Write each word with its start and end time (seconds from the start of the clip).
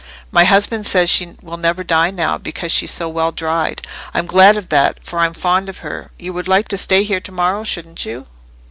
My 0.31 0.45
husband 0.45 0.87
says 0.87 1.11
she 1.11 1.35
will 1.43 1.57
never 1.57 1.83
die 1.83 2.09
now, 2.09 2.39
because 2.39 2.71
she's 2.71 2.89
so 2.89 3.07
well 3.07 3.31
dried. 3.31 3.85
I'm 4.15 4.25
glad 4.25 4.57
of 4.57 4.69
that, 4.69 4.97
for 5.05 5.19
I'm 5.19 5.35
fond 5.35 5.69
of 5.69 5.81
her. 5.85 6.09
You 6.17 6.33
would 6.33 6.47
like 6.47 6.67
to 6.69 6.75
stay 6.79 7.03
here 7.03 7.19
to 7.19 7.31
morrow, 7.31 7.63
shouldn't 7.63 8.03
you?" 8.03 8.25